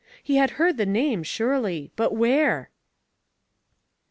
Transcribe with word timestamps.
He 0.23 0.37
had 0.37 0.49
heard 0.57 0.77
the 0.77 0.85
name, 0.87 1.21
surely. 1.21 1.91
But 1.95 2.15
where? 2.15 2.71